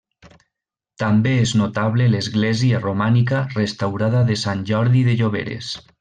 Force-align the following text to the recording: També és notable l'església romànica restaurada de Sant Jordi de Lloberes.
També 1.01 1.33
és 1.41 1.51
notable 1.59 2.07
l'església 2.15 2.79
romànica 2.87 3.43
restaurada 3.55 4.23
de 4.31 4.39
Sant 4.45 4.69
Jordi 4.71 5.05
de 5.11 5.15
Lloberes. 5.21 5.75